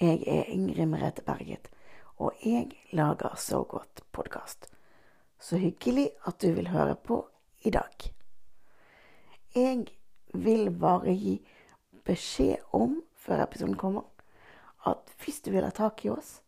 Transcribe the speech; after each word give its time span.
Jeg 0.00 0.22
er 0.26 0.46
Ingrid 0.48 0.86
Merete 0.88 1.20
Berget, 1.22 1.66
og 2.16 2.32
jeg 2.40 2.70
lager 2.96 3.34
Så 3.36 3.58
godt 3.68 4.00
podkast. 4.12 4.64
Så 5.38 5.58
hyggelig 5.60 6.10
at 6.24 6.40
du 6.40 6.54
vil 6.56 6.68
høre 6.68 6.94
på 6.96 7.28
i 7.62 7.70
dag. 7.70 7.92
Jeg 9.54 9.86
vil 10.32 10.70
bare 10.70 11.12
gi 11.12 11.34
beskjed 12.04 12.64
om, 12.72 13.02
før 13.14 13.42
episoden 13.44 13.76
kommer, 13.76 14.08
at 14.86 15.12
hvis 15.20 15.42
du 15.44 15.50
vil 15.50 15.68
ha 15.68 15.70
tak 15.70 16.04
i 16.04 16.08
oss, 16.08 16.40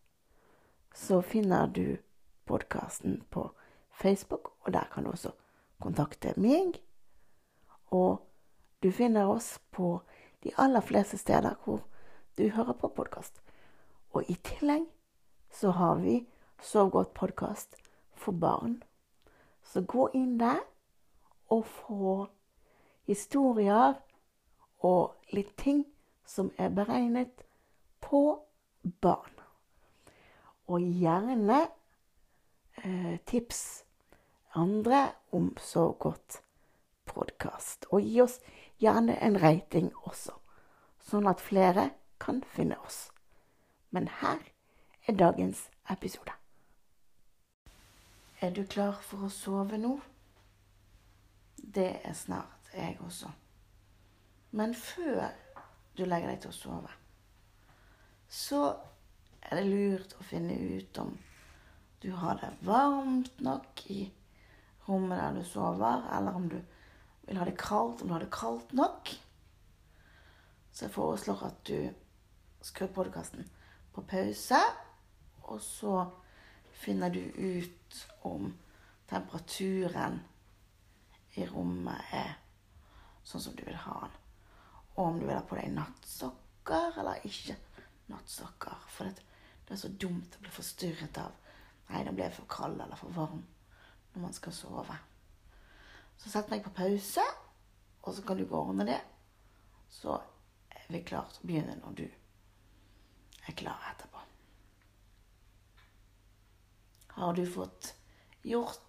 så 0.95 1.21
finner 1.21 1.67
du 1.67 1.99
podkasten 2.49 3.21
på 3.31 3.51
Facebook, 3.93 4.55
og 4.65 4.73
der 4.73 4.89
kan 4.95 5.05
du 5.05 5.11
også 5.11 5.37
kontakte 5.81 6.33
meg. 6.41 6.81
Og 7.91 8.25
du 8.83 8.91
finner 8.91 9.29
oss 9.29 9.59
på 9.71 9.99
de 10.41 10.57
aller 10.57 10.81
fleste 10.81 11.21
steder 11.21 11.61
hvor 11.65 11.85
du 12.39 12.49
hører 12.49 12.73
på 12.73 12.89
podkast. 12.89 13.43
Og 14.13 14.25
i 14.31 14.35
tillegg 14.45 14.87
så 15.53 15.71
har 15.71 15.95
vi 16.01 16.27
Sov 16.63 16.91
godt 16.91 17.15
podkast 17.15 17.75
for 18.15 18.33
barn. 18.33 18.83
Så 19.63 19.81
gå 19.83 20.07
inn 20.15 20.37
der 20.39 20.61
og 21.51 21.65
få 21.67 22.27
historier 23.11 23.97
og 24.79 25.35
litt 25.35 25.57
ting 25.59 25.81
som 26.25 26.53
er 26.59 26.71
beregnet 26.71 27.43
på 28.01 28.39
barn. 29.03 29.35
Og 30.71 30.81
gjerne 30.81 31.65
eh, 32.85 33.19
tips 33.27 33.83
andre 34.55 35.09
om 35.33 35.51
så 35.59 35.91
godt 35.99 36.43
podkast. 37.11 37.91
Og 37.91 38.07
gi 38.07 38.21
oss 38.23 38.39
gjerne 38.79 39.19
en 39.19 39.41
rating 39.43 39.91
også, 40.07 40.39
sånn 41.03 41.27
at 41.27 41.43
flere 41.43 41.91
kan 42.23 42.43
finne 42.55 42.79
oss. 42.87 43.11
Men 43.91 44.09
her 44.23 44.39
er 45.07 45.19
dagens 45.19 45.67
episode. 45.91 46.33
Er 48.41 48.51
du 48.51 48.65
klar 48.67 48.99
for 49.03 49.27
å 49.27 49.31
sove 49.31 49.79
nå? 49.79 49.97
Det 51.57 51.91
er 52.03 52.15
snart 52.19 52.73
jeg 52.75 52.97
også. 53.05 53.31
Men 54.51 54.75
før 54.75 55.29
du 55.97 56.05
legger 56.05 56.33
deg 56.33 56.41
til 56.43 56.51
å 56.51 56.57
sove, 56.57 56.95
så 58.33 58.63
er 59.43 59.61
det 59.61 59.69
lurt 59.69 60.17
å 60.19 60.27
finne 60.27 60.57
ut 60.57 60.99
om 61.03 61.13
du 62.03 62.11
har 62.19 62.39
det 62.41 62.51
varmt 62.67 63.41
nok 63.45 63.85
i 63.95 64.05
rommet 64.89 65.21
der 65.21 65.37
du 65.39 65.45
sover, 65.47 66.03
eller 66.17 66.35
om 66.35 66.49
du 66.51 66.59
vil 67.29 67.39
ha 67.39 67.47
det 67.47 67.59
kaldt, 67.61 68.03
om 68.03 68.09
du 68.09 68.17
har 68.17 68.25
det 68.25 68.33
kaldt 68.35 68.73
nok. 68.75 69.13
Så 70.73 70.87
jeg 70.87 70.95
foreslår 70.97 71.45
at 71.47 71.61
du 71.69 71.93
skrur 72.63 72.93
podkasten 72.95 73.49
på 73.93 74.05
pause, 74.09 74.61
og 75.43 75.61
så 75.61 75.97
finner 76.83 77.11
du 77.11 77.21
ut 77.21 78.07
om 78.29 78.53
temperaturen 79.11 80.21
i 81.35 81.47
rommet 81.49 82.15
er 82.15 82.37
sånn 83.25 83.43
som 83.45 83.57
du 83.57 83.65
vil 83.67 83.79
ha 83.85 83.99
den. 84.05 84.17
Og 84.95 85.05
om 85.07 85.21
du 85.21 85.27
vil 85.27 85.37
ha 85.37 85.45
på 85.47 85.57
deg 85.57 85.73
nattsokker 85.73 86.99
eller 87.01 87.25
ikke 87.29 87.57
nattsokker. 88.13 88.89
For 88.93 89.09
det, 89.09 89.25
det 89.67 89.77
er 89.77 89.83
så 89.85 89.93
dumt 90.05 90.37
å 90.37 90.43
bli 90.45 90.53
forstyrret 90.53 91.23
av 91.23 91.39
Nei, 91.93 92.07
den 92.07 92.17
ble 92.17 92.31
for 92.33 92.49
kald 92.49 92.79
eller 92.81 92.97
for 92.97 93.13
varm 93.13 93.43
når 94.15 94.23
man 94.23 94.33
skal 94.33 94.55
sove. 94.57 94.95
Så 96.17 96.31
sett 96.33 96.49
meg 96.49 96.63
på 96.65 96.73
pause, 96.73 97.25
og 98.01 98.15
så 98.17 98.25
kan 98.25 98.39
du 98.39 98.47
gå 98.47 98.57
og 98.57 98.71
ordne 98.71 98.87
det. 98.89 99.01
Så 99.93 100.15
er 100.73 100.87
vi 100.89 101.03
klare 101.05 101.29
til 101.35 101.43
å 101.43 101.51
begynne 101.51 101.77
når 101.83 101.99
du 101.99 102.07
er 103.47 103.57
klar 103.59 103.87
etterpå. 103.91 104.19
Har 107.17 107.35
du 107.35 107.47
fått 107.47 107.95
gjort 108.43 108.81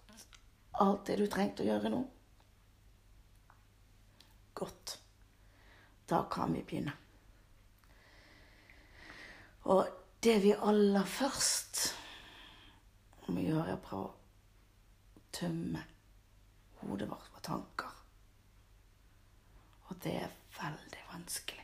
alt 0.70 1.06
det 1.06 1.16
du 1.20 1.26
trengte 1.30 1.64
å 1.64 1.68
gjøre 1.68 1.92
nå? 1.92 2.02
Godt. 4.54 4.98
Da 6.06 6.22
kan 6.30 6.52
vi 6.54 6.62
begynne. 6.62 6.94
Og 9.72 9.88
det 10.24 10.38
vi 10.44 10.52
aller 10.52 11.08
først 11.08 11.82
må 13.32 13.40
gjøre, 13.40 13.72
er 13.72 13.78
å 13.78 13.84
prøve 13.84 14.08
å 14.10 15.26
tømme 15.34 15.84
hodet 16.82 17.08
vårt 17.08 17.30
for 17.32 17.44
tanker. 17.44 18.00
Og 19.88 20.00
det 20.04 20.16
er 20.26 20.36
veldig 20.58 21.06
vanskelig. 21.12 21.63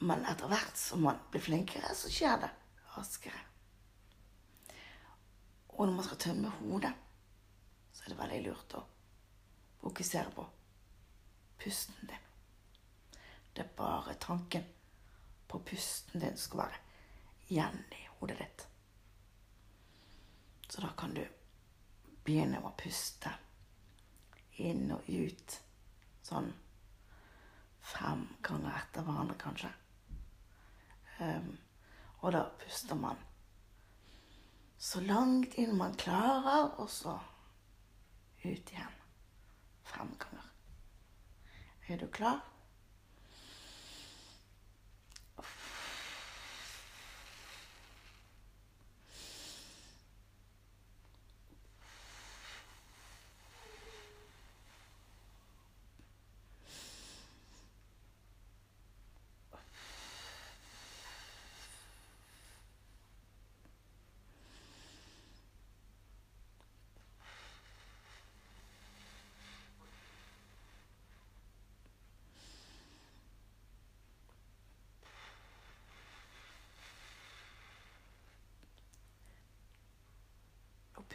Men 0.00 0.24
etter 0.24 0.48
hvert 0.48 0.76
som 0.80 1.02
man 1.04 1.18
blir 1.30 1.44
flinkere, 1.44 1.94
så 1.94 2.08
skjer 2.12 2.38
det 2.40 2.50
raskere. 2.94 3.42
Og 5.76 5.86
når 5.86 5.96
man 5.96 6.06
skal 6.06 6.22
tømme 6.24 6.52
hodet, 6.60 6.92
så 7.92 8.04
er 8.04 8.12
det 8.12 8.20
veldig 8.20 8.40
lurt 8.46 8.76
å 8.76 8.82
fokusere 9.80 10.32
på 10.36 10.46
pusten 11.60 12.08
din. 12.08 12.26
Det 13.52 13.64
er 13.64 13.76
bare 13.76 14.16
tanken 14.20 14.64
på 15.48 15.60
pusten 15.68 16.20
din 16.20 16.36
som 16.36 16.46
skal 16.46 16.62
være 16.64 16.80
igjen 17.50 17.80
i 17.96 18.02
hodet 18.18 18.38
ditt. 18.40 18.66
Så 20.70 20.80
da 20.84 20.92
kan 20.96 21.12
du 21.16 21.24
begynne 22.24 22.60
å 22.62 22.72
puste 22.78 23.32
inn 24.62 24.92
og 24.94 25.08
ut 25.08 25.56
sånn 26.24 26.52
fem 27.90 28.26
ganger 28.44 28.76
etter 28.84 29.04
hverandre, 29.06 29.36
kanskje. 29.40 29.72
Um, 31.20 31.58
og 32.20 32.32
da 32.32 32.44
puster 32.60 32.96
man 32.96 33.18
så 34.80 35.00
langt 35.04 35.58
inn 35.60 35.74
man 35.76 35.92
klarer, 36.00 36.70
og 36.80 36.88
så 36.88 37.18
ut 38.44 38.72
igjen. 38.72 38.94
Fem 39.84 40.14
ganger. 40.22 40.46
Er 41.88 42.00
du 42.00 42.06
klar? 42.06 42.40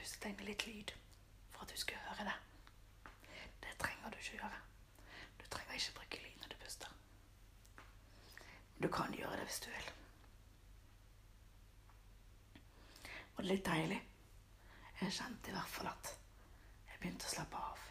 Pust 0.06 0.22
deg 0.22 0.42
litt 0.46 0.64
lyd 0.70 0.92
for 1.50 1.66
at 1.66 1.72
du 1.74 1.80
skal 1.82 1.98
høre 2.06 2.28
det. 2.28 2.34
Det 3.64 3.72
trenger 3.82 4.12
du 4.14 4.18
ikke 4.20 4.36
gjøre. 4.38 4.58
Du 5.40 5.46
trenger 5.50 5.78
ikke 5.80 5.94
bruke 5.98 6.20
lyd 6.22 6.36
når 6.42 6.52
du 6.52 6.58
puster. 6.62 6.92
Du 8.84 8.86
kan 8.94 9.16
gjøre 9.18 9.40
det 9.40 9.48
hvis 9.48 9.64
du 9.64 9.70
vil. 9.72 9.88
Og 13.34 13.40
det 13.40 13.46
er 13.46 13.50
litt 13.50 13.66
deilig. 13.66 13.98
Jeg 15.00 15.16
kjente 15.16 15.50
i 15.50 15.56
hvert 15.56 15.72
fall 15.74 15.90
at 15.90 16.12
jeg 16.92 17.00
begynte 17.00 17.26
å 17.26 17.32
slappe 17.32 17.62
av. 17.70 17.88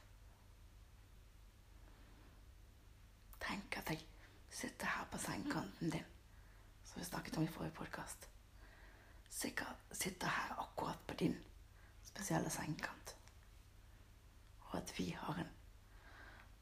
Tenk 3.43 3.81
at 3.81 3.91
jeg 3.91 4.07
sitter 4.55 4.93
her 4.93 5.11
på 5.11 5.19
sengekanten 5.25 5.91
din, 5.97 6.07
som 6.87 7.03
vi 7.03 7.09
snakket 7.11 7.41
om 7.41 7.49
i 7.49 7.51
forrige 7.57 7.75
podkast. 7.81 8.29
Sitter 9.35 10.31
her 10.31 10.55
akkurat 10.63 11.03
på 11.11 11.19
din 11.25 11.35
spesielle 12.15 12.51
sengekant. 12.51 13.17
Og 14.61 14.77
at 14.79 14.99
vi 14.99 15.11
har 15.19 15.39
en 15.39 15.51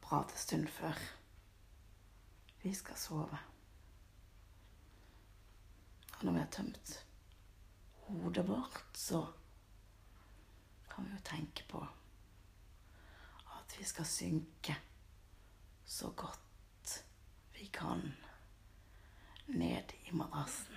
pratestund 0.01 0.67
før 0.67 0.97
vi 2.63 2.73
skal 2.73 2.97
sove. 2.97 3.37
Og 6.17 6.23
når 6.25 6.31
vi 6.31 6.39
har 6.39 6.51
tømt 6.51 7.05
hodet 8.07 8.47
vårt, 8.47 8.97
så 8.97 9.25
kan 10.89 11.05
vi 11.05 11.13
jo 11.13 11.21
tenke 11.25 11.67
på 11.69 11.85
at 13.53 13.79
vi 13.79 13.85
skal 13.85 14.05
synke 14.05 14.75
så 15.85 16.09
godt 16.09 17.03
vi 17.53 17.65
kan 17.65 18.13
ned 19.47 19.93
i 20.05 20.11
madrassen. 20.11 20.75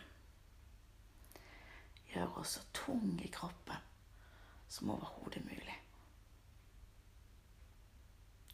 Gjør 2.13 2.39
oss 2.41 2.59
så 2.59 2.65
tung 2.73 3.21
i 3.25 3.29
kroppen 3.33 3.96
som 4.69 4.91
overhodet 4.91 5.45
mulig. 5.45 5.79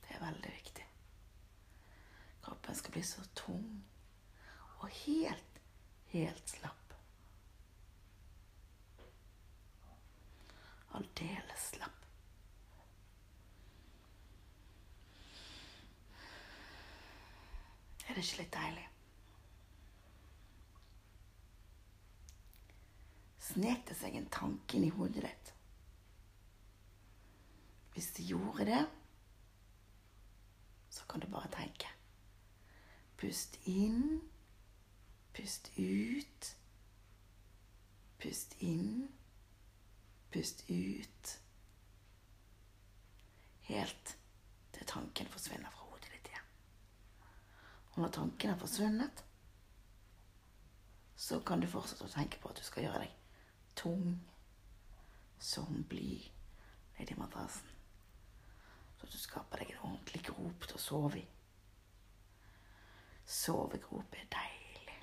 Det 0.02 0.14
er 0.16 0.24
veldig 0.24 0.52
viktig. 0.52 0.86
Kroppen 2.42 2.74
skal 2.74 2.92
bli 2.92 3.02
så 3.06 3.24
tung 3.38 3.84
og 4.82 4.88
helt, 4.88 5.60
helt 6.12 6.50
slapp. 6.50 6.94
Aldeles 10.92 11.68
slapp. 11.72 11.98
Er 18.08 18.18
det 18.18 18.24
ikke 18.26 18.42
litt 18.42 18.56
deilig? 18.56 18.88
Snek 23.52 23.86
det 23.88 23.96
seg 23.96 24.18
en 24.18 24.28
tanke 24.32 24.76
inn 24.76 24.84
i 24.90 24.92
hodet 24.98 25.24
ditt? 25.24 25.52
Hvis 27.92 28.12
det 28.16 28.24
gjorde 28.24 28.66
det, 28.66 28.86
så 30.90 31.04
kan 31.08 31.20
du 31.20 31.26
bare 31.26 31.50
tenke. 31.52 31.88
Pust 33.16 33.58
inn, 33.64 34.20
pust 35.34 35.70
ut. 35.78 36.56
Pust 38.22 38.56
inn, 38.58 39.08
pust 40.32 40.64
ut. 40.70 41.32
Helt 43.60 44.16
til 44.72 44.86
tanken 44.86 45.28
forsvinner 45.28 45.70
fra 45.70 45.88
hodet 45.90 46.12
ditt 46.12 46.30
igjen. 46.30 46.52
Og 47.92 48.02
når 48.02 48.14
tanken 48.18 48.50
har 48.50 48.60
forsvunnet, 48.60 49.24
så 51.16 51.40
kan 51.46 51.60
du 51.60 51.68
fortsette 51.70 52.06
å 52.06 52.14
tenke 52.14 52.40
på 52.42 52.50
at 52.50 52.58
du 52.58 52.66
skal 52.66 52.86
gjøre 52.86 53.04
deg 53.04 53.18
tung 53.78 54.16
som 55.42 55.84
bly 55.90 56.16
nedi 56.98 57.18
madrassen. 57.18 57.71
Så 59.02 59.08
du 59.10 59.18
skaper 59.18 59.58
deg 59.58 59.70
en 59.74 59.86
ordentlig 59.88 60.20
grop 60.28 60.66
til 60.68 60.78
å 60.78 60.80
sove 60.80 61.18
i. 61.18 61.24
Sovegrop 63.26 64.14
er 64.14 64.28
deilig. 64.30 64.98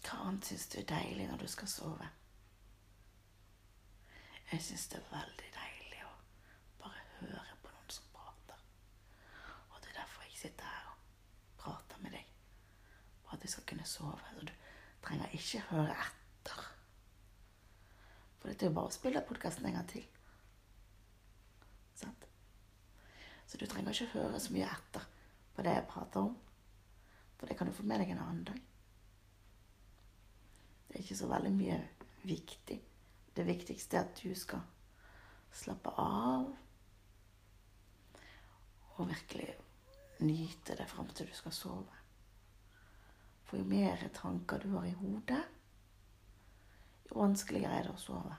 Hva 0.00 0.22
annet 0.24 0.48
syns 0.48 0.64
du 0.72 0.78
er 0.80 0.88
deilig 0.88 1.26
når 1.28 1.42
du 1.44 1.50
skal 1.52 1.68
sove? 1.68 2.08
Jeg 4.52 4.64
syns 4.64 4.86
det 4.88 5.02
er 5.02 5.10
veldig 5.12 5.50
deilig 5.58 6.00
å 6.08 6.14
bare 6.80 7.04
høre 7.18 7.58
på 7.60 7.74
noen 7.74 7.92
som 7.92 8.08
prater. 8.14 8.64
Og 9.68 9.82
det 9.84 9.92
er 9.92 10.00
derfor 10.00 10.24
jeg 10.30 10.40
sitter 10.46 10.72
her 10.72 10.88
og 10.94 11.60
prater 11.60 12.00
med 12.06 12.16
deg. 12.16 12.32
For 13.20 13.36
at 13.36 13.44
du 13.44 13.52
skal 13.52 13.68
kunne 13.68 13.86
sove. 13.86 14.32
Så 14.32 14.48
du 14.48 14.56
trenger 15.04 15.36
ikke 15.36 15.66
høre 15.74 15.92
etter. 15.92 16.19
For 18.50 18.56
dette 18.56 18.66
er 18.66 18.72
jo 18.72 18.74
bare 18.80 18.90
å 18.90 18.94
spille 18.94 19.20
podkasten 19.22 19.66
en 19.68 19.76
gang 19.76 19.84
til. 19.86 20.02
Sant? 21.94 22.24
Så 23.46 23.60
du 23.60 23.62
trenger 23.70 23.94
ikke 23.94 24.08
høre 24.16 24.40
så 24.42 24.50
mye 24.50 24.66
etter 24.66 25.04
på 25.54 25.62
det 25.62 25.74
jeg 25.76 25.84
prater 25.92 26.24
om. 26.26 26.32
For 27.38 27.46
det 27.46 27.54
kan 27.60 27.70
du 27.70 27.76
få 27.76 27.86
med 27.86 28.02
deg 28.02 28.10
en 28.10 28.22
annen 28.24 28.40
dag. 28.48 28.58
Det 30.88 30.96
er 30.96 31.04
ikke 31.04 31.18
så 31.20 31.28
veldig 31.30 31.52
mye 31.60 31.78
viktig. 32.24 32.80
Det 33.38 33.46
viktigste 33.46 34.00
er 34.00 34.08
at 34.08 34.18
du 34.18 34.34
skal 34.34 34.66
slappe 35.62 35.94
av 36.02 36.50
og 38.96 39.08
virkelig 39.14 39.46
nyte 40.26 40.74
det 40.74 40.90
fram 40.90 41.14
til 41.14 41.30
du 41.30 41.38
skal 41.38 41.54
sove. 41.54 42.02
For 43.46 43.62
jo 43.62 43.70
mer 43.78 44.08
tanker 44.18 44.58
du 44.58 44.74
har 44.74 44.90
i 44.90 44.98
hodet, 44.98 45.44
jo 47.10 47.18
vanskeligere 47.18 47.80
er 47.80 47.88
det 47.88 47.96
å 47.96 48.00
sove. 48.00 48.36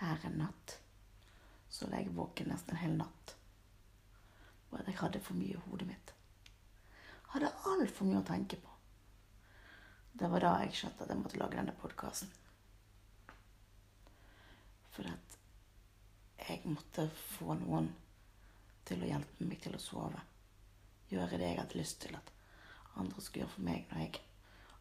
Her 0.00 0.26
en 0.26 0.40
natt 0.40 0.78
så 1.74 1.88
lå 1.90 1.98
jeg 1.98 2.14
våken 2.14 2.52
nesten 2.52 2.76
en 2.76 2.82
hel 2.82 2.94
natt. 2.98 3.34
Og 4.70 4.78
jeg 4.78 4.98
hadde 5.00 5.22
for 5.22 5.38
mye 5.38 5.56
i 5.56 5.62
hodet 5.66 5.88
mitt. 5.88 6.12
Hadde 7.34 7.50
altfor 7.70 8.06
mye 8.06 8.20
å 8.20 8.26
tenke 8.28 8.58
på. 8.62 8.70
Det 10.14 10.28
var 10.30 10.44
da 10.44 10.52
jeg 10.62 10.76
skjønte 10.78 11.02
at 11.02 11.10
jeg 11.10 11.18
måtte 11.18 11.40
lage 11.40 11.58
denne 11.58 11.74
podkasten. 11.80 12.30
For 14.94 15.10
at 15.10 15.38
jeg 16.44 16.60
måtte 16.70 17.08
få 17.34 17.56
noen 17.58 17.90
til 18.86 19.02
å 19.02 19.08
hjelpe 19.10 19.48
meg 19.48 19.58
til 19.64 19.74
å 19.74 19.82
sove. 19.82 20.22
Gjøre 21.10 21.40
det 21.40 21.50
jeg 21.50 21.58
hadde 21.58 21.80
lyst 21.80 22.00
til 22.04 22.14
at 22.14 22.30
andre 23.00 23.22
skulle 23.22 23.44
gjøre 23.44 23.54
for 23.56 23.66
meg 23.66 23.90
når 23.90 24.04
jeg 24.04 24.22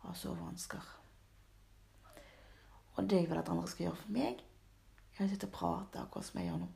har 0.03 0.15
sovevansker. 0.19 0.89
Og 2.93 3.09
det 3.09 3.23
jeg 3.23 3.29
vil 3.29 3.41
at 3.41 3.49
andre 3.49 3.67
skal 3.71 3.87
gjøre 3.87 4.01
for 4.03 4.15
meg, 4.15 4.41
er 5.17 5.25
å 5.25 5.29
sitte 5.29 5.49
og 5.49 5.55
prate 5.55 6.01
akkurat 6.01 6.27
som 6.27 6.39
jeg 6.39 6.49
gjør 6.49 6.61
nå. 6.63 6.69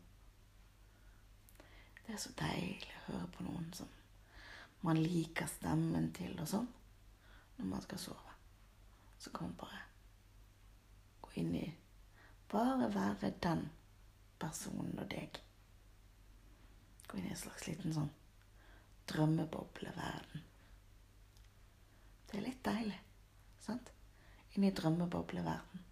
Det 2.05 2.15
er 2.15 2.21
så 2.23 2.33
deilig 2.39 2.93
å 2.95 3.05
høre 3.11 3.29
på 3.35 3.45
noen 3.47 3.67
som 3.75 3.89
man 4.85 4.99
liker 5.01 5.49
stemmen 5.51 6.11
til 6.15 6.37
og 6.39 6.47
sånn, 6.47 6.69
når 7.57 7.69
man 7.73 7.83
skal 7.83 7.99
sove. 7.99 8.35
Så 9.19 9.33
kan 9.33 9.49
man 9.49 9.57
bare 9.59 9.83
gå 11.25 11.35
inn 11.41 11.53
i 11.57 11.67
Bare 12.47 12.87
være 12.93 13.33
den 13.43 13.65
personen 14.39 14.95
og 15.01 15.09
deg. 15.11 15.35
Gå 17.09 17.17
inn 17.19 17.25
i 17.27 17.33
en 17.33 17.41
slags 17.41 17.65
liten 17.67 17.91
sånn 17.91 18.13
drømmebobleverden. 19.11 20.45
Det 22.27 22.37
er 22.39 22.45
litt 22.45 22.63
deilig, 22.63 22.99
sant? 23.67 23.91
Inn 24.55 24.65
i 24.65 24.73
drømmebobleverden. 24.73 25.83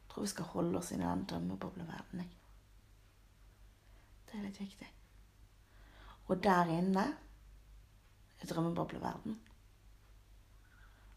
Jeg 0.00 0.12
tror 0.12 0.26
vi 0.26 0.32
skal 0.32 0.52
holde 0.52 0.78
oss 0.80 0.90
inn 0.92 1.04
i 1.04 1.08
den 1.08 1.26
drømmebobleverdenen. 1.30 2.32
Det 4.26 4.38
er 4.38 4.46
litt 4.46 4.60
viktig. 4.60 4.88
Og 6.30 6.42
der 6.44 6.70
inne 6.70 7.06
i 8.40 8.46
drømmebobleverden 8.46 9.38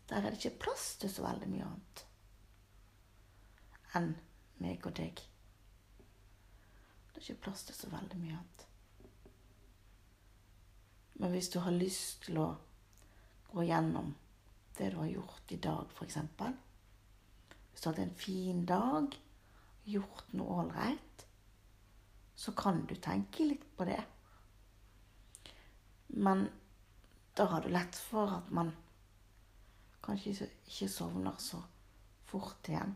der 0.09 0.19
er 0.19 0.33
det 0.33 0.39
ikke 0.41 0.59
plass 0.65 0.95
til 1.01 1.09
så 1.09 1.23
veldig 1.23 1.47
mye 1.49 1.67
annet 1.67 2.01
enn 3.97 4.09
meg 4.61 4.85
og 4.89 4.95
deg. 4.97 5.21
Det 7.13 7.19
er 7.19 7.23
ikke 7.23 7.43
plass 7.45 7.63
til 7.67 7.77
så 7.77 7.89
veldig 7.91 8.17
mye 8.19 8.35
annet. 8.39 8.65
Men 11.21 11.33
hvis 11.35 11.49
du 11.53 11.59
har 11.61 11.75
lyst 11.75 12.25
til 12.25 12.39
å 12.41 12.47
gå 13.53 13.65
gjennom 13.69 14.15
det 14.77 14.89
du 14.93 14.97
har 14.97 15.11
gjort 15.11 15.51
i 15.51 15.59
dag, 15.61 15.85
f.eks. 15.93 16.17
Hvis 17.71 17.81
du 17.81 17.89
har 17.89 17.93
hatt 17.93 18.01
en 18.03 18.15
fin 18.15 18.65
dag, 18.65 19.15
gjort 19.83 20.31
noe 20.37 20.63
ålreit, 20.63 21.25
så 22.35 22.53
kan 22.57 22.85
du 22.89 22.95
tenke 22.95 23.45
litt 23.45 23.65
på 23.77 23.85
det. 23.87 24.01
Men 26.07 26.47
da 27.33 27.45
har 27.51 27.61
du 27.61 27.69
lett 27.73 27.95
for 27.97 28.37
at 28.39 28.49
man 28.53 28.73
kanskje 30.03 30.49
ikke 30.67 30.89
sovner 30.91 31.37
så 31.39 31.61
fort 32.29 32.69
igjen. 32.69 32.95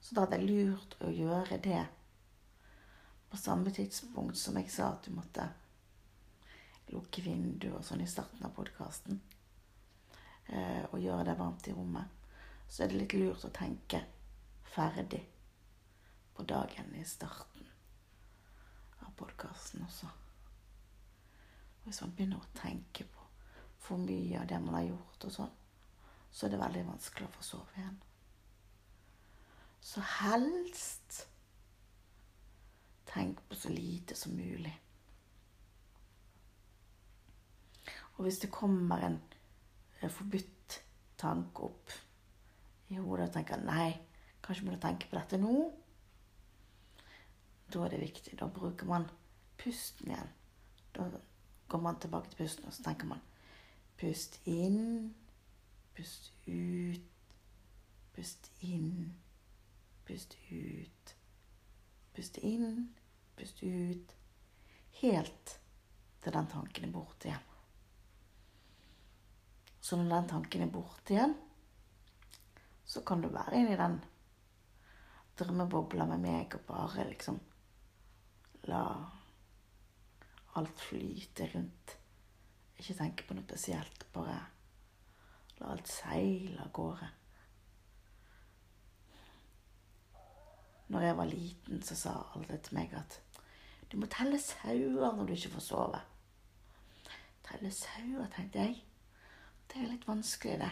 Så 0.00 0.16
da 0.16 0.26
er 0.26 0.36
det 0.36 0.48
lurt 0.48 0.96
å 1.02 1.12
gjøre 1.12 1.60
det 1.62 1.84
på 3.30 3.38
samme 3.40 3.72
tidspunkt 3.74 4.38
som 4.38 4.58
jeg 4.60 4.70
sa 4.70 4.92
at 4.92 5.06
du 5.06 5.14
måtte 5.16 5.46
lukke 6.92 7.24
vinduet 7.24 7.74
og 7.74 7.84
sånn 7.84 8.04
i 8.04 8.10
starten 8.10 8.44
av 8.46 8.54
podkasten. 8.54 9.18
Eh, 10.48 10.84
og 10.92 11.00
gjøre 11.02 11.24
det 11.26 11.38
varmt 11.38 11.66
i 11.66 11.74
rommet. 11.74 12.12
Så 12.68 12.84
er 12.84 12.90
det 12.90 13.00
litt 13.00 13.16
lurt 13.18 13.44
å 13.46 13.54
tenke 13.54 14.02
ferdig 14.74 15.22
på 16.36 16.44
dagen 16.46 16.94
i 16.94 17.04
starten 17.06 17.66
av 19.02 19.12
podkasten 19.18 19.84
også. 19.86 20.08
Hvis 21.84 22.00
man 22.02 22.14
begynner 22.14 22.42
å 22.42 22.58
tenke 22.58 23.06
på 23.06 23.24
for 23.86 24.02
mye 24.02 24.40
av 24.40 24.48
det 24.50 24.58
man 24.62 24.74
har 24.74 24.88
gjort 24.88 25.28
og 25.28 25.34
sånn, 25.36 25.54
så 26.30 26.46
er 26.46 26.52
det 26.52 26.60
veldig 26.60 26.82
vanskelig 26.88 27.28
å 27.28 27.34
få 27.36 27.44
sove 27.46 27.78
igjen. 27.78 28.00
Så 29.80 30.02
helst 30.18 31.20
tenk 33.06 33.40
på 33.48 33.54
så 33.54 33.70
lite 33.70 34.16
som 34.18 34.34
mulig. 34.34 34.74
Og 38.16 38.26
hvis 38.26 38.40
det 38.42 38.50
kommer 38.52 39.04
en 39.06 39.20
forbudt 40.12 40.80
tanke 41.18 41.66
opp 41.66 41.94
i 42.92 42.98
hodet 43.00 43.28
og 43.28 43.34
tenker 43.34 43.62
nei, 43.64 43.90
kanskje 44.44 44.66
må 44.66 44.74
du 44.74 44.80
tenke 44.82 45.08
på 45.10 45.18
dette 45.18 45.40
nå, 45.40 45.54
da 47.72 47.84
er 47.84 47.94
det 47.96 48.02
viktig. 48.04 48.36
Da 48.38 48.46
bruker 48.46 48.86
man 48.86 49.08
pusten 49.58 50.12
igjen. 50.12 50.28
Da 50.94 51.08
går 51.68 51.80
man 51.82 51.98
tilbake 51.98 52.30
til 52.30 52.44
pusten, 52.44 52.68
og 52.68 52.76
så 52.76 52.84
tenker 52.86 53.08
man 53.10 53.24
pust 53.98 54.38
inn 54.46 55.14
Pust 55.96 56.32
ut. 56.46 57.00
Pust 58.12 58.50
inn. 58.60 59.14
Pust 60.04 60.36
ut. 60.50 61.14
Pust 62.12 62.38
inn. 62.44 62.90
Pust 63.36 63.62
ut. 63.62 64.16
Helt 65.00 65.54
til 66.20 66.36
den 66.36 66.50
tanken 66.52 66.84
er 66.84 66.92
borte 66.92 67.30
igjen. 67.30 67.55
Så 69.86 69.94
når 69.96 70.08
den 70.10 70.30
tanken 70.32 70.64
er 70.64 70.70
borte 70.72 71.14
igjen, 71.14 71.34
så 72.86 73.04
kan 73.06 73.20
du 73.22 73.28
være 73.30 73.60
inni 73.60 73.76
den 73.78 74.00
drømmebobla 75.38 76.08
med 76.10 76.24
meg 76.24 76.56
og 76.56 76.64
bare 76.66 77.04
liksom 77.06 77.38
la 78.66 78.80
alt 80.58 80.82
flyte 80.88 81.46
rundt. 81.52 81.94
Ikke 82.80 82.96
tenke 82.98 83.28
på 83.28 83.36
noe 83.36 83.46
spesielt. 83.46 84.08
Bare 84.16 84.40
la 85.60 85.70
alt 85.70 85.92
seile 85.92 86.64
av 86.64 86.72
gårde. 86.74 87.12
Når 90.90 91.06
jeg 91.06 91.18
var 91.20 91.30
liten, 91.30 91.86
så 91.86 91.98
sa 91.98 92.16
alle 92.34 92.58
til 92.58 92.78
meg 92.78 92.98
at 92.98 93.20
du 93.92 94.00
må 94.00 94.10
telle 94.10 94.38
sauer 94.42 95.14
når 95.14 95.30
du 95.30 95.36
ikke 95.36 95.54
får 95.54 95.66
sove. 95.68 96.02
Telle 97.46 97.70
sauer, 97.70 98.26
tenkte 98.34 98.66
jeg. 98.66 98.85
Det 99.66 99.82
er 99.82 99.90
litt 99.90 100.06
vanskelig, 100.08 100.58
det. 100.62 100.70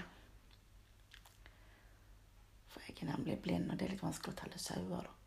For 2.72 2.86
jeg 2.86 2.96
er 3.02 3.10
nemlig 3.12 3.38
blind, 3.42 3.70
og 3.70 3.78
det 3.78 3.88
er 3.88 3.94
litt 3.94 4.04
vanskelig 4.04 4.34
å 4.34 4.40
telle 4.42 4.60
sauer, 4.62 5.08
da. 5.08 5.20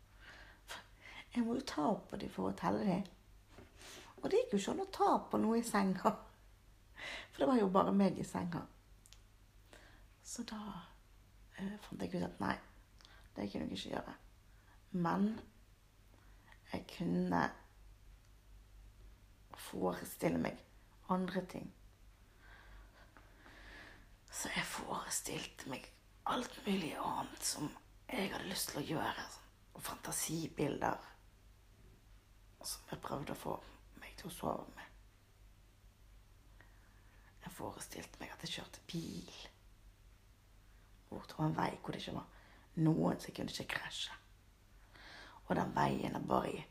Jeg 1.34 1.44
må 1.44 1.58
jo 1.58 1.66
ta 1.68 1.90
på 2.08 2.18
dem 2.18 2.30
for 2.32 2.50
å 2.50 2.56
telle 2.56 2.84
dem. 2.86 3.04
Og 4.18 4.30
det 4.30 4.40
gikk 4.40 4.56
jo 4.56 4.62
ikke 4.62 4.72
an 4.74 4.82
å 4.82 4.90
ta 4.96 5.10
på 5.30 5.40
noe 5.42 5.60
i 5.60 5.66
senga. 5.66 6.14
For 7.30 7.42
det 7.42 7.48
var 7.50 7.60
jo 7.60 7.68
bare 7.74 7.94
meg 7.94 8.18
i 8.18 8.26
senga. 8.26 8.64
Så 10.24 10.42
da 10.48 10.58
eh, 11.58 11.76
fant 11.84 12.02
jeg 12.02 12.16
ut 12.16 12.26
at 12.26 12.40
nei, 12.42 12.56
det 13.36 13.46
kunne 13.52 13.68
jeg 13.68 13.78
ikke 13.78 13.94
gjøre. 13.94 14.16
Men 15.04 15.28
jeg 16.72 16.84
kunne 16.96 17.42
forestille 19.68 20.40
meg 20.42 20.58
andre 21.12 21.44
ting. 21.48 21.70
Så 24.30 24.50
jeg 24.54 24.64
forestilte 24.68 25.70
meg 25.72 25.86
alt 26.28 26.58
mulig 26.66 26.92
annet 27.00 27.44
som 27.44 27.70
jeg 28.08 28.32
hadde 28.32 28.50
lyst 28.50 28.72
til 28.72 28.82
å 28.82 28.86
gjøre. 28.92 29.26
Og 29.74 29.84
fantasibilder 29.84 31.08
som 32.66 32.90
jeg 32.90 33.02
prøvde 33.02 33.34
å 33.34 33.40
få 33.40 33.54
meg 34.02 34.16
til 34.18 34.28
å 34.28 34.34
sove 34.34 34.66
med. 34.76 34.84
Jeg 37.44 37.54
forestilte 37.56 38.20
meg 38.20 38.34
at 38.34 38.44
jeg 38.44 38.58
kjørte 38.58 38.84
bil 38.90 39.30
bortover 41.08 41.48
en 41.48 41.56
vei 41.56 41.70
hvor 41.80 41.94
det 41.94 42.02
ikke 42.02 42.18
var 42.18 42.26
noen 42.84 43.20
som 43.22 43.34
kunne 43.34 43.54
ikke 43.54 43.78
krasje. 43.78 44.16
Og 45.48 45.54
den 45.56 45.72
veien 45.76 46.12
jeg 46.12 46.28
bare 46.28 46.66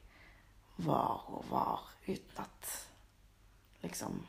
var 0.85 1.25
og 1.33 1.47
var 1.49 1.87
uten 2.05 2.43
at 2.43 2.73
liksom 3.81 4.19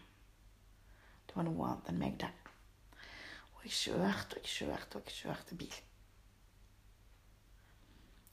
det 1.28 1.36
var 1.36 1.44
noe 1.44 1.66
annet 1.68 1.90
enn 1.92 2.00
meg 2.00 2.16
der. 2.22 2.47
Og 3.58 3.66
jeg 3.66 3.74
kjørte 3.74 4.38
og 4.38 4.46
jeg 4.46 4.54
kjørte 4.54 5.00
og 5.00 5.10
jeg 5.10 5.18
kjørte 5.18 5.58
bil. 5.58 5.78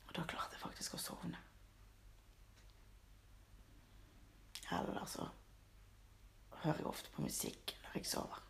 Og 0.07 0.15
da 0.15 0.25
klarte 0.29 0.53
jeg 0.55 0.61
faktisk 0.61 0.95
å 0.95 1.01
sovne. 1.01 1.41
Eller 4.71 5.05
så 5.05 5.27
hører 6.63 6.77
jeg 6.81 6.89
ofte 6.89 7.11
på 7.13 7.25
musikk 7.25 7.75
når 7.83 7.99
jeg 7.99 8.09
sover. 8.09 8.41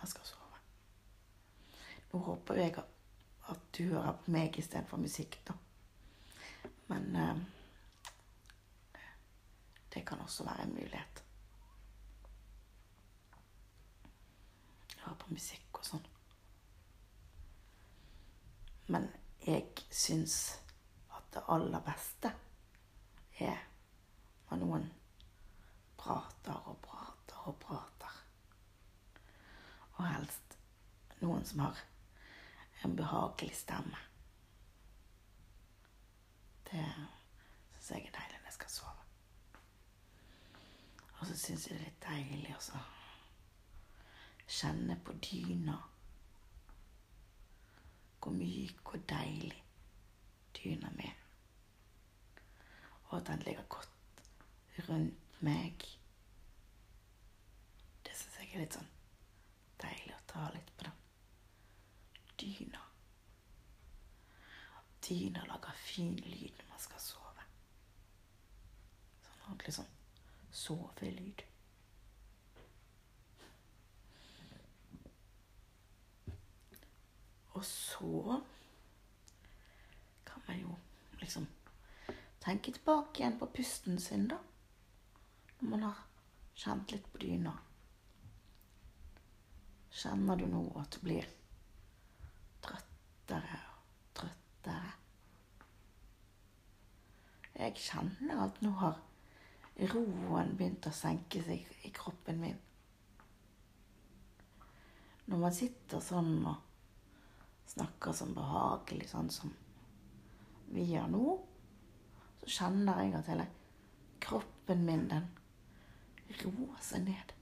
Jeg 0.00 0.12
skal 0.12 0.28
sove. 0.28 0.60
Nå 2.12 2.20
håper 2.28 2.60
jeg 2.60 2.76
at 3.48 3.66
du 3.76 3.82
hører 3.90 4.16
på 4.20 4.32
meg 4.32 4.56
istedenfor 4.60 5.00
musikk, 5.00 5.40
da. 5.48 5.56
Men 6.88 7.16
eh, 7.16 7.42
det 9.94 10.04
kan 10.06 10.20
også 10.20 10.44
være 10.44 10.62
en 10.62 10.74
mulighet. 10.74 11.24
Høre 15.04 15.12
på 15.24 15.32
musikk 15.32 15.80
og 15.80 15.86
sånn. 15.88 16.08
Men 18.92 19.08
jeg 19.46 19.86
syns 19.88 20.36
at 21.16 21.30
det 21.32 21.44
aller 21.52 21.84
beste 21.84 22.32
er 23.40 23.62
når 24.50 24.60
noen 24.60 24.90
prater 26.00 26.68
og 26.68 26.76
prater 26.84 27.48
og 27.48 27.56
prater. 27.62 28.20
Og 29.96 30.04
helst 30.10 30.58
noen 31.22 31.46
som 31.48 31.64
har 31.64 31.80
en 32.84 32.96
behagelig 32.96 33.56
stemme. 33.56 34.00
Det 36.68 36.84
syns 36.84 37.90
jeg 37.94 38.08
er 38.10 38.18
deilig 38.18 38.40
når 38.42 38.50
jeg 38.50 38.58
skal 38.58 38.74
sove. 38.76 39.08
Og 41.14 41.26
så 41.30 41.38
syns 41.38 41.68
jeg 41.70 41.78
det 41.78 41.80
er 41.80 41.86
litt 41.88 42.04
deilig 42.04 42.56
å 42.58 42.64
kjenne 44.46 44.96
på 45.04 45.12
dyna. 45.12 45.76
Hvor 48.20 48.32
myk 48.32 48.94
og 48.94 49.04
deilig 49.08 49.64
dyna 50.56 50.90
mi 50.96 51.04
er. 51.08 51.20
Og 53.08 53.18
at 53.18 53.26
den 53.26 53.44
ligger 53.46 53.62
godt 53.68 53.90
rundt 54.88 55.42
meg. 55.44 55.84
Det 58.06 58.16
syns 58.16 58.38
jeg 58.40 58.54
er 58.54 58.64
litt 58.64 58.78
sånn 58.78 58.90
deilig 59.82 60.14
å 60.16 60.24
ta 60.30 60.48
litt 60.54 60.70
på 60.76 60.88
den 60.88 61.00
dyna. 62.40 62.82
Dyna 65.04 65.44
lager 65.48 65.76
fin 65.84 66.16
lyd 66.16 66.54
når 66.58 66.70
man 66.70 66.80
skal 66.80 67.02
sove. 67.02 67.48
Sånn 69.26 69.42
ordentlig 69.50 69.76
sånn 69.76 69.92
sovelyd. 70.54 71.44
Og 77.54 77.64
så 77.64 78.40
kan 80.26 80.42
man 80.46 80.58
jo 80.60 80.74
liksom 81.20 81.46
tenke 82.42 82.72
tilbake 82.72 83.22
igjen 83.22 83.38
på 83.38 83.46
pusten 83.54 84.00
sin, 84.00 84.26
da. 84.28 84.38
Når 85.60 85.70
man 85.70 85.86
har 85.86 86.02
kjent 86.54 86.92
litt 86.92 87.06
på 87.12 87.22
dyna. 87.22 87.54
Kjenner 89.94 90.36
du 90.36 90.46
nå 90.50 90.64
at 90.80 90.96
du 90.96 91.06
blir 91.06 91.30
trøttere 92.64 93.60
og 93.70 94.18
trøttere? 94.18 94.92
Jeg 97.54 97.78
kjenner 97.78 98.44
at 98.48 98.60
nå 98.66 98.74
har 98.82 98.98
roen 99.94 100.54
begynt 100.58 100.90
å 100.90 100.94
senke 100.94 101.42
seg 101.46 101.70
i 101.86 101.94
kroppen 101.94 102.42
min. 102.42 102.58
Når 105.30 105.40
man 105.40 105.54
sitter 105.56 106.02
sånn 106.04 106.36
og 106.42 106.73
snakker 107.68 108.14
sånn 108.14 108.34
behagelig, 108.36 109.08
sånn 109.10 109.30
som 109.32 109.52
vi 110.74 110.84
gjør 110.90 111.08
nå, 111.12 111.24
så 112.42 112.52
kjenner 112.58 113.02
jeg 113.02 113.14
at 113.18 113.30
hele 113.32 113.46
kroppen 114.24 114.84
min, 114.86 115.08
den 115.08 115.28
roer 116.42 116.80
seg 116.84 117.04
ned. 117.08 117.34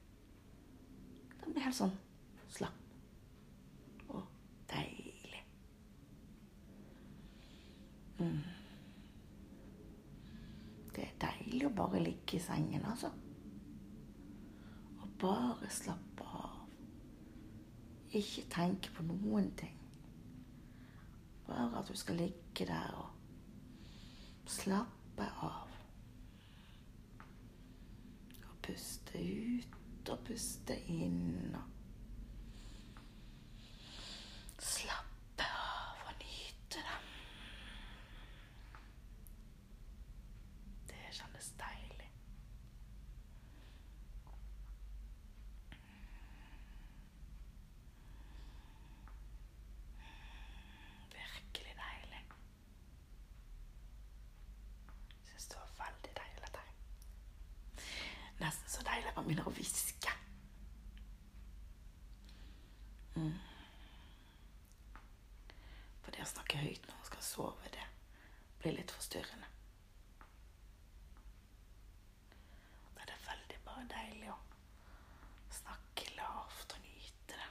Den 1.41 1.55
blir 1.55 1.67
helt 1.67 1.79
sånn 1.79 1.95
slapp 2.53 4.11
og 4.13 4.25
deilig. 4.71 5.43
Mm. 8.21 8.41
Det 10.93 11.07
er 11.07 11.21
deilig 11.23 11.67
å 11.67 11.77
bare 11.77 12.03
ligge 12.03 12.37
i 12.37 12.43
sengen, 12.43 12.85
altså. 12.87 13.11
Og 15.01 15.15
bare 15.23 15.71
slappe 15.73 16.27
av. 16.27 16.59
Ikke 18.13 18.45
tenke 18.53 18.93
på 18.93 19.07
noen 19.09 19.49
ting. 19.57 19.82
Bare 21.47 21.79
at 21.79 21.89
du 21.89 21.97
skal 21.99 22.17
ligge 22.17 22.67
der 22.69 22.95
og 22.97 24.49
slappe 24.51 25.29
av. 25.43 25.69
Og 28.49 28.57
puste 28.63 29.19
ut 29.19 30.11
og 30.13 30.19
puste 30.27 30.77
inn 30.91 31.55
og 31.55 31.69
Slappe 34.63 35.43
av 35.43 36.05
og 36.07 36.13
nyte 36.21 36.79
det. 36.79 36.99
Det 40.93 41.01
kjennes 41.17 41.49
deilig. 41.59 42.11
Virkelig 51.11 51.75
deilig. 51.83 52.25
Syns 55.25 55.47
det 55.47 55.57
var 55.57 55.71
veldig 55.85 56.17
deilig. 56.17 56.43
dette 56.47 56.59
her. 56.59 57.87
Nesten 58.47 58.69
så 58.77 58.87
deilig 58.87 59.09
at 59.11 59.17
man 59.17 59.25
begynner 59.27 59.51
å 59.51 59.57
hviske. 59.59 60.15
Mm. 63.17 63.35
For 66.23 66.29
snakker 66.31 66.35
snakke 66.39 66.59
høyt 66.63 66.85
når 66.87 66.99
hun 66.99 67.07
skal 67.07 67.23
sove, 67.27 67.71
det 67.75 67.87
blir 68.61 68.77
litt 68.77 68.93
forstyrrende. 68.95 69.49
Da 72.95 73.03
er 73.03 73.11
det 73.11 73.19
veldig 73.25 73.59
bare 73.67 73.89
deilig 73.97 74.31
å 74.31 74.39
snakke 75.59 76.07
lavt 76.21 76.77
og 76.79 76.87
nyte 76.87 77.41
det. 77.41 77.51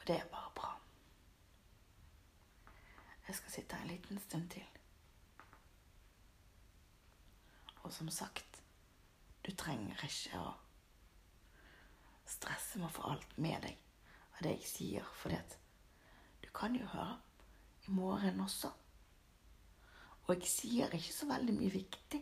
Og 0.00 0.06
det 0.06 0.16
er 0.16 0.26
bare 0.32 0.50
bra. 0.54 0.70
Jeg 3.28 3.36
skal 3.36 3.52
sitte 3.52 3.76
her 3.76 3.82
en 3.82 3.92
liten 3.92 4.18
stund 4.18 4.50
til. 4.50 4.66
Og 7.82 7.92
som 7.92 8.08
sagt, 8.08 8.62
du 9.46 9.52
trenger 9.56 10.04
ikke 10.04 10.40
å 10.40 10.50
stresse 12.26 12.78
med 12.78 12.88
å 12.90 12.94
få 12.94 13.06
alt 13.12 13.38
med 13.38 13.62
deg 13.64 13.78
av 14.36 14.42
det 14.44 14.56
jeg 14.58 14.68
sier, 14.68 15.08
for 15.16 15.32
du 16.40 16.48
kan 16.54 16.76
jo 16.76 16.86
høre 16.92 17.18
i 17.86 17.94
morgen 17.94 18.40
også. 18.40 18.70
Og 20.26 20.34
jeg 20.36 20.50
sier 20.50 20.92
ikke 20.94 21.14
så 21.14 21.26
veldig 21.26 21.54
mye 21.56 21.72
viktig. 21.74 22.20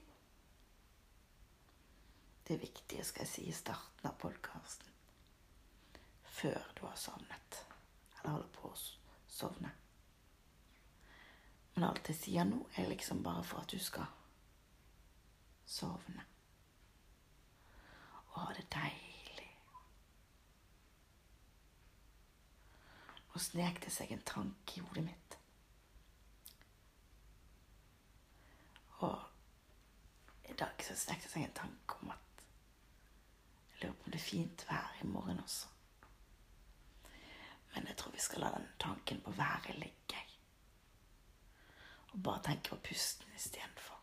Det 2.48 2.60
viktige 2.62 3.04
skal 3.04 3.26
jeg 3.26 3.32
si 3.32 3.42
i 3.50 3.52
starten 3.52 4.08
av 4.08 4.16
podkasten. 4.16 4.88
Før 6.38 6.72
du 6.78 6.86
har 6.86 6.96
sovnet. 6.96 7.27
Eller 8.28 8.36
holder 8.36 8.48
på 8.52 8.68
å 8.68 8.78
sovne. 9.32 9.70
Men 11.74 11.86
alt 11.86 12.08
jeg 12.10 12.18
sier 12.18 12.44
nå, 12.44 12.58
er 12.76 12.90
liksom 12.90 13.22
bare 13.24 13.40
for 13.46 13.62
at 13.62 13.72
du 13.72 13.80
skal 13.80 14.04
sovne. 15.64 16.26
Og 18.26 18.36
ha 18.42 18.50
det 18.58 18.66
deilig. 18.74 19.46
Nå 23.30 23.40
snek 23.46 23.80
det 23.86 23.94
seg 23.96 24.12
en 24.12 24.26
tanke 24.34 24.76
i 24.76 24.84
hodet 24.84 25.06
mitt. 25.08 25.38
Og 29.08 30.52
i 30.52 30.60
dag 30.60 30.84
så 30.84 30.98
snek 30.98 31.24
det 31.24 31.32
seg 31.32 31.48
en 31.48 31.58
tanke 31.62 32.02
om 32.02 32.12
at 32.12 32.46
jeg 33.72 33.86
lurer 33.86 33.96
på 33.96 34.10
om 34.10 34.12
det 34.12 34.20
er 34.20 34.28
fint 34.28 34.68
vær 34.68 35.00
i 35.00 35.08
morgen 35.16 35.40
også. 35.40 35.77
Skal 38.38 38.46
la 38.46 38.58
den 38.58 38.68
tanken 38.78 39.20
på 39.20 39.30
været 39.30 39.74
ligge. 39.74 40.18
Og 42.12 42.22
bare 42.22 42.42
tenke 42.42 42.68
på 42.70 42.76
pusten 42.76 43.26
istedenfor. 43.36 43.98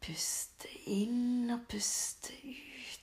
Puste 0.00 0.68
inn 0.86 1.50
og 1.50 1.60
puste 1.68 2.32
ut. 2.32 3.00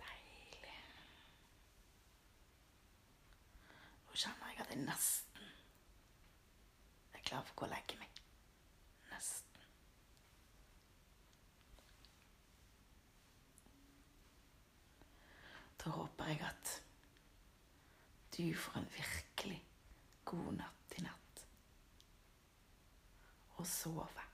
Deilig. 0.00 0.76
Nå 4.06 4.16
jeg 4.70 4.78
at 4.78 4.78
jeg 4.78 4.86
nesten 4.86 5.42
er 7.14 7.22
klar 7.24 7.42
for 7.42 7.54
å 7.54 7.58
gå 7.58 7.66
og 7.66 7.72
legge 7.72 7.96
meg. 7.98 8.20
Nesten. 9.10 9.64
Da 15.80 15.90
håper 15.90 16.30
jeg 16.30 16.42
at 16.46 16.74
du 18.36 18.44
får 18.54 18.78
en 18.78 18.90
virkelig 18.94 19.60
god 20.30 20.52
natt 20.60 20.98
i 20.98 21.04
natt. 21.04 21.44
Og 23.58 23.66
sove 23.66 24.26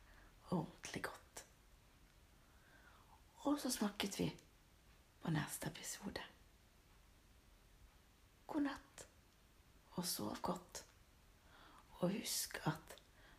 ordentlig 0.51 1.03
godt. 1.09 1.45
Og 3.47 3.61
så 3.63 3.71
snakket 3.71 4.19
vi 4.21 4.29
på 5.23 5.33
neste 5.33 5.71
episode. 5.73 6.23
God 8.47 8.63
natt, 8.63 8.86
og 9.97 10.05
sov 10.05 10.37
godt. 10.43 10.85
Og 11.99 12.13
husk 12.13 12.61
at 12.67 12.97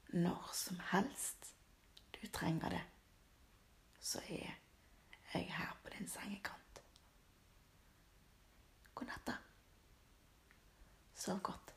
når 0.09 0.49
som 0.53 0.79
helst 0.91 1.53
du 2.15 2.27
trenger 2.33 2.69
det, 2.69 2.83
så 3.99 4.21
er 4.29 4.53
jeg 5.33 5.53
her 5.53 5.77
på 5.83 5.89
din 5.97 6.09
sengekant. 6.09 6.81
God 8.95 9.07
natt, 9.07 9.27
da. 9.27 9.37
Sov 11.13 11.39
godt. 11.39 11.76